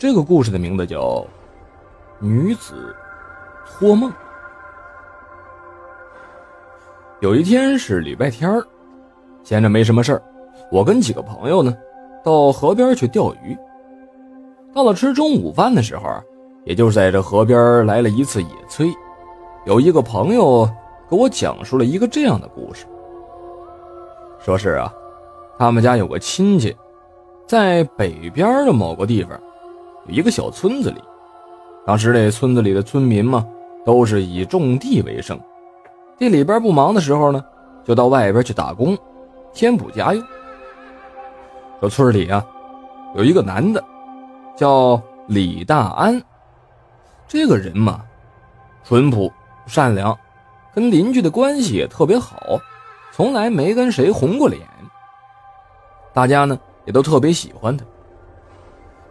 [0.00, 1.00] 这个故事的名字叫
[2.20, 2.94] 《女子
[3.66, 4.08] 托梦》。
[7.18, 8.64] 有一天是礼拜天儿
[9.42, 10.22] 闲着没什么事儿，
[10.70, 11.76] 我跟几个朋友呢，
[12.22, 13.58] 到河边去钓鱼。
[14.72, 16.04] 到了吃中午饭的时候，
[16.64, 18.94] 也就是在这河边来了一次野炊。
[19.66, 20.64] 有一个朋友
[21.10, 22.86] 给我讲述了一个这样的故事，
[24.38, 24.94] 说是啊，
[25.58, 26.72] 他们家有个亲戚，
[27.48, 29.36] 在北边的某个地方。
[30.08, 31.02] 一个小村子里，
[31.86, 33.46] 当时这村子里的村民嘛，
[33.84, 35.38] 都是以种地为生。
[36.18, 37.44] 地里边不忙的时候呢，
[37.84, 38.96] 就到外边去打工，
[39.52, 40.24] 填补家用。
[41.80, 42.44] 说村里啊，
[43.14, 43.84] 有一个男的，
[44.56, 46.20] 叫李大安。
[47.28, 48.00] 这个人嘛，
[48.84, 49.30] 淳朴
[49.66, 50.18] 善良，
[50.74, 52.58] 跟邻居的关系也特别好，
[53.12, 54.60] 从来没跟谁红过脸。
[56.12, 57.84] 大家呢，也都特别喜欢他。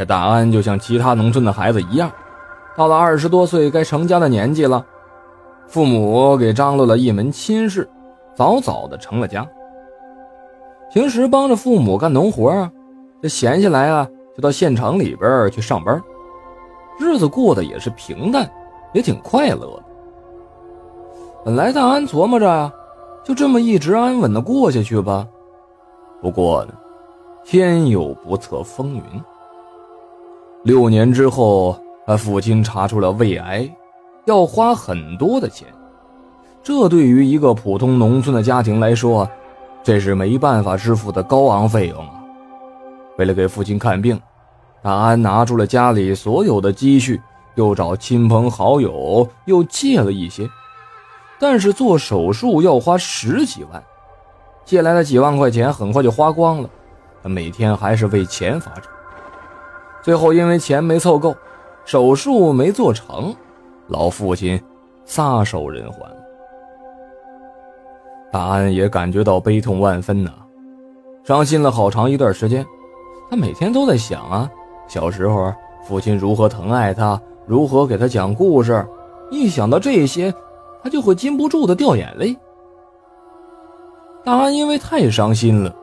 [0.00, 2.10] 这大安就像其他农村的孩子一样，
[2.74, 4.82] 到了二十多岁该成家的年纪了，
[5.68, 7.86] 父母给张罗了一门亲事，
[8.34, 9.46] 早早的成了家。
[10.90, 12.72] 平时帮着父母干农活啊，
[13.20, 16.02] 这闲下来啊，就到县城里边去上班，
[16.98, 18.50] 日子过得也是平淡，
[18.94, 19.82] 也挺快乐的。
[21.44, 22.72] 本来大安琢磨着啊，
[23.22, 25.28] 就这么一直安稳的过下去吧。
[26.22, 26.72] 不过呢，
[27.44, 29.02] 天有不测风云。
[30.62, 33.66] 六年之后，他父亲查出了胃癌，
[34.26, 35.66] 要花很多的钱。
[36.62, 39.26] 这对于一个普通农村的家庭来说，
[39.82, 42.22] 这是没办法支付的高昂费用啊！
[43.16, 44.20] 为了给父亲看病，
[44.82, 47.18] 大安拿出了家里所有的积蓄，
[47.54, 50.46] 又找亲朋好友又借了一些。
[51.38, 53.82] 但是做手术要花十几万，
[54.66, 56.68] 借来的几万块钱很快就花光了，
[57.22, 58.90] 他每天还是为钱发愁。
[60.02, 61.34] 最后因为钱没凑够，
[61.84, 63.34] 手术没做成，
[63.88, 64.60] 老父亲
[65.04, 66.00] 撒手人寰。
[68.32, 70.30] 大安也感觉到悲痛万分呐，
[71.24, 72.64] 伤心了好长一段时间。
[73.28, 74.50] 他每天都在想啊，
[74.88, 75.52] 小时候
[75.84, 78.86] 父亲如何疼爱他，如何给他讲故事，
[79.30, 80.32] 一想到这些，
[80.82, 82.36] 他就会禁不住的掉眼泪。
[84.24, 85.74] 大安因为太伤心了，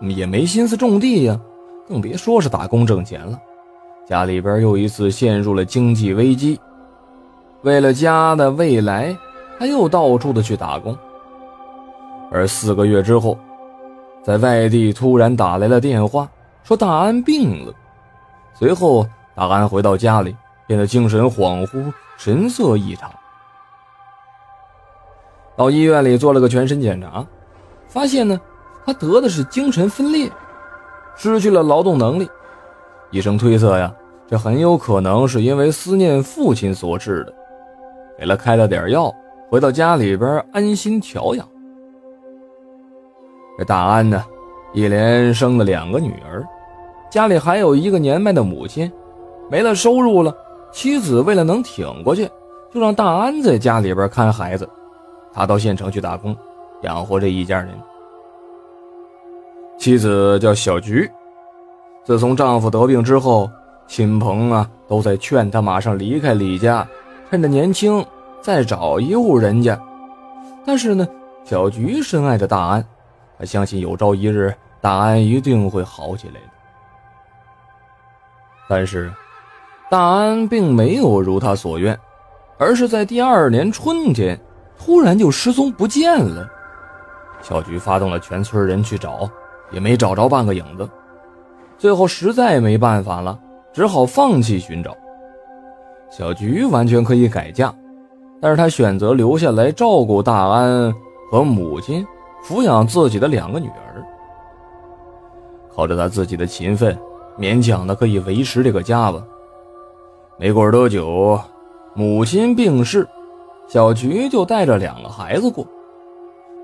[0.00, 1.40] 也没心思种地呀，
[1.88, 3.38] 更别说是打工挣钱了。
[4.06, 6.60] 家里边又一次陷入了经济危机，
[7.62, 9.16] 为了家的未来，
[9.58, 10.96] 他又到处的去打工。
[12.30, 13.38] 而四个月之后，
[14.22, 16.28] 在外地突然打来了电话，
[16.62, 17.72] 说大安病了。
[18.52, 23.10] 随后，大安回到家里，变得精神恍惚，神色异常。
[25.56, 27.24] 到医院里做了个全身检查，
[27.88, 28.38] 发现呢，
[28.84, 30.30] 他得的是精神分裂，
[31.16, 32.28] 失去了劳动能力。
[33.10, 33.94] 医生推测呀，
[34.26, 37.34] 这很有可能是因为思念父亲所致的，
[38.18, 39.14] 给了开了点药，
[39.48, 41.46] 回到家里边安心调养。
[43.56, 44.24] 这大安呢，
[44.72, 46.44] 一连生了两个女儿，
[47.08, 48.90] 家里还有一个年迈的母亲，
[49.48, 50.36] 没了收入了，
[50.72, 52.28] 妻子为了能挺过去，
[52.72, 54.68] 就让大安在家里边看孩子，
[55.32, 56.36] 他到县城去打工，
[56.82, 57.68] 养活这一家人。
[59.78, 61.08] 妻子叫小菊。
[62.04, 63.50] 自从丈夫得病之后，
[63.86, 66.86] 亲朋啊都在劝她马上离开李家，
[67.30, 68.04] 趁着年轻
[68.42, 69.80] 再找一户人家。
[70.66, 71.08] 但是呢，
[71.44, 72.84] 小菊深爱着大安，
[73.38, 76.46] 她相信有朝一日大安一定会好起来的。
[78.68, 79.10] 但是，
[79.90, 81.98] 大安并没有如她所愿，
[82.58, 84.38] 而是在第二年春天
[84.78, 86.46] 突然就失踪不见了。
[87.40, 89.28] 小菊发动了全村人去找，
[89.70, 90.86] 也没找着半个影子。
[91.78, 93.38] 最后实在没办法了，
[93.72, 94.96] 只好放弃寻找。
[96.10, 97.74] 小菊完全可以改嫁，
[98.40, 100.92] 但是她选择留下来照顾大安
[101.30, 102.06] 和母亲，
[102.46, 104.04] 抚养自己的两个女儿。
[105.74, 106.96] 靠着她自己的勤奋，
[107.38, 109.22] 勉强的可以维持这个家吧。
[110.38, 111.38] 没过多久，
[111.94, 113.06] 母亲病逝，
[113.66, 115.66] 小菊就带着两个孩子过。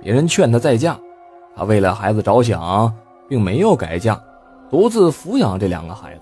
[0.00, 0.96] 别人劝她再嫁，
[1.56, 2.92] 她为了孩子着想，
[3.28, 4.20] 并没有改嫁。
[4.70, 6.20] 独自抚养这两个孩子，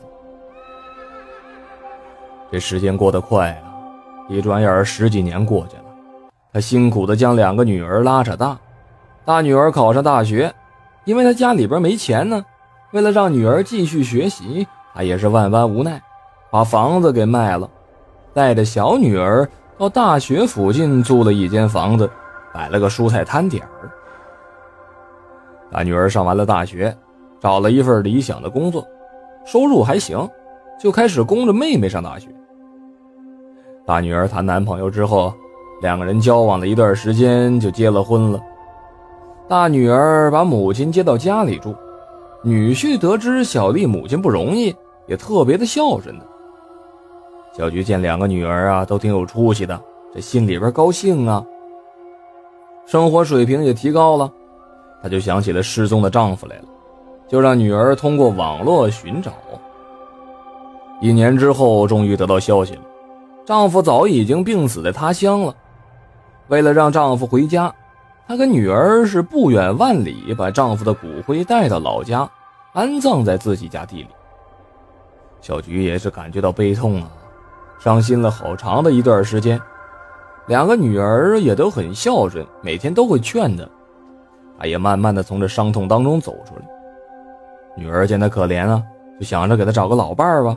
[2.50, 3.68] 这时间过得快啊！
[4.26, 5.84] 一转眼十几年过去了，
[6.52, 8.58] 他辛苦的将两个女儿拉扯大，
[9.26, 10.50] 大女儿考上大学，
[11.04, 12.42] 因为他家里边没钱呢。
[12.92, 16.00] 为了让女儿继续学习，他也是万般无奈，
[16.50, 17.68] 把房子给卖了，
[18.32, 19.46] 带着小女儿
[19.76, 22.10] 到大学附近租了一间房子，
[22.54, 23.90] 摆了个蔬菜摊点儿。
[25.70, 26.96] 大女儿上完了大学。
[27.40, 28.86] 找了一份理想的工作，
[29.44, 30.28] 收入还行，
[30.78, 32.28] 就开始供着妹妹上大学。
[33.86, 35.32] 大女儿谈男朋友之后，
[35.80, 38.40] 两个人交往了一段时间就结了婚了。
[39.48, 41.74] 大女儿把母亲接到家里住，
[42.42, 44.74] 女婿得知小丽母亲不容易，
[45.06, 46.26] 也特别的孝顺的。
[47.56, 49.80] 小菊见两个女儿啊都挺有出息的，
[50.14, 51.42] 这心里边高兴啊。
[52.84, 54.30] 生活水平也提高了，
[55.02, 56.64] 她就想起了失踪的丈夫来了，
[57.28, 59.32] 就让女儿通过网络寻找。
[61.00, 62.82] 一年之后，终于得到消息了，
[63.44, 65.54] 丈夫早已经病死在他乡了。
[66.48, 67.72] 为了让丈夫回家，
[68.26, 72.28] 她跟女儿是不远万里把丈夫的骨灰带到老家，
[72.72, 74.08] 安葬在自己家地里。
[75.40, 77.08] 小菊也是感觉到悲痛啊，
[77.78, 79.60] 伤心了好长的一段时间。
[80.46, 83.64] 两个女儿也都很孝顺，每天都会劝她。
[84.58, 86.77] 她也慢慢的从这伤痛当中走出来。
[87.78, 88.82] 女儿见他可怜啊，
[89.20, 90.56] 就想着给他找个老伴儿吧。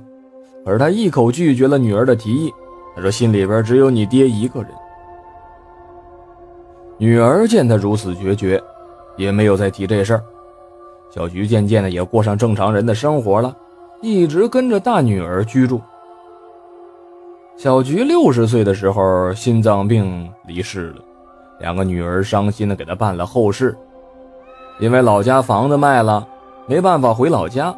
[0.66, 2.52] 可是他一口拒绝了女儿的提议。
[2.96, 4.70] 他说心里边只有你爹一个人。
[6.98, 8.62] 女儿见他如此决绝，
[9.16, 10.24] 也没有再提这事儿。
[11.10, 13.56] 小菊渐渐的也过上正常人的生活了，
[14.02, 15.80] 一直跟着大女儿居住。
[17.58, 21.02] 小菊六十岁的时候，心脏病离世了。
[21.60, 23.76] 两个女儿伤心的给她办了后事。
[24.80, 26.28] 因为老家房子卖了，
[26.72, 27.76] 没办法回老家，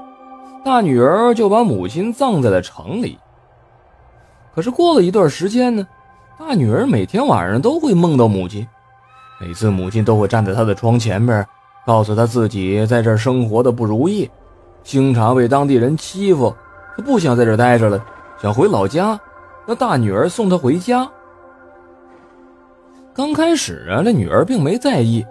[0.64, 3.18] 大女儿就把母亲葬在了城里。
[4.54, 5.88] 可是过了一段时间呢，
[6.38, 8.68] 大女儿每天晚上都会梦到母亲，
[9.42, 11.44] 每次母亲都会站在她的窗前面，
[11.88, 14.30] 告诉她自己在这生活的不如意，
[14.84, 16.56] 经常被当地人欺负，
[16.96, 18.06] 她不想在这儿待着了，
[18.40, 19.20] 想回老家。
[19.66, 21.10] 那大女儿送她回家。
[23.12, 25.26] 刚开始啊，这女儿并没在意，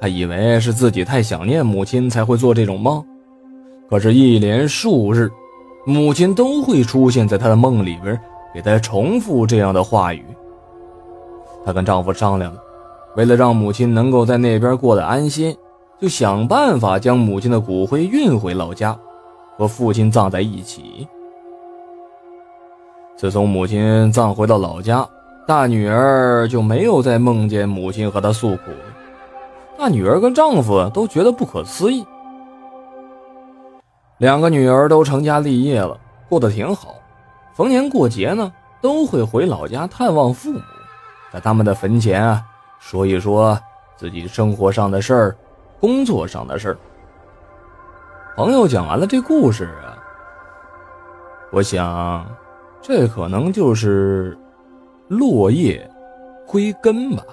[0.00, 3.02] 她以为是自己太想念母亲才会做这种梦。
[3.88, 5.30] 可是，一连数日，
[5.86, 8.18] 母亲都会出现在她的梦里边，
[8.52, 10.24] 给她重复这样的话语。
[11.64, 12.60] 她跟丈夫商量了，
[13.16, 15.56] 为了让母亲能够在那边过得安心，
[16.00, 18.96] 就想办法将母亲的骨灰运回老家，
[19.56, 21.06] 和父亲葬在一起。
[23.16, 25.08] 自从母亲葬回到老家，
[25.46, 28.72] 大女儿就没有再梦见母亲和她诉苦。
[29.78, 32.06] 那女儿跟丈夫都觉得不可思议。
[34.18, 36.94] 两个女儿都成家立业了，过得挺好。
[37.54, 40.60] 逢年过节呢，都会回老家探望父母，
[41.32, 42.42] 在他们的坟前啊，
[42.78, 43.58] 说一说
[43.96, 45.36] 自己生活上的事儿、
[45.80, 46.78] 工作上的事儿。
[48.36, 49.98] 朋友讲完了这故事啊，
[51.52, 52.26] 我想。
[52.82, 54.38] 这可能就是
[55.08, 55.90] 落叶
[56.46, 57.24] 归根吧。